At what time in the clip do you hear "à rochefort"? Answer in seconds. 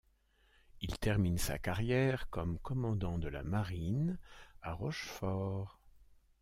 4.63-5.79